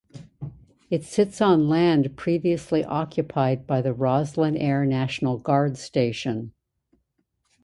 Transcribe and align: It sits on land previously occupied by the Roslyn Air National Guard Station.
It 0.89 1.03
sits 1.03 1.41
on 1.41 1.69
land 1.69 2.17
previously 2.17 2.83
occupied 2.83 3.67
by 3.67 3.83
the 3.83 3.93
Roslyn 3.93 4.57
Air 4.57 4.83
National 4.83 5.37
Guard 5.37 5.77
Station. 5.77 6.53